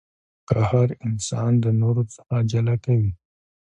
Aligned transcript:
قهر 0.49 0.89
انسان 1.07 1.51
د 1.63 1.65
نورو 1.81 2.03
څخه 2.13 2.35
جلا 2.51 2.75
کوي. 2.85 3.11